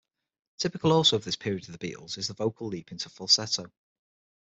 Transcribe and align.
Typical 0.57 0.91
also 0.93 1.15
of 1.15 1.23
this 1.25 1.35
period 1.35 1.69
of 1.69 1.77
the 1.77 1.87
Beatles 1.91 2.17
is 2.17 2.27
the 2.27 2.33
vocal 2.33 2.65
leap 2.67 2.91
into 2.91 3.07
falsetto. 3.07 3.71